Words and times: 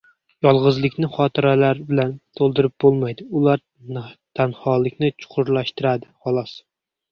Yolg‘izlikni 0.45 1.09
xotiralar 1.17 1.81
bilan 1.89 2.15
to‘ldirib 2.39 2.73
bo‘lmaydi, 2.85 3.29
ular 3.41 3.63
tanholikni 4.41 5.13
chuqurlashtiradi, 5.23 6.13
xolos. 6.27 6.59